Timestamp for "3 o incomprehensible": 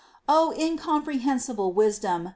0.27-1.71